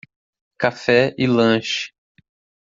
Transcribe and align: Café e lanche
Café 0.57 1.13
e 1.15 1.27
lanche 1.27 1.91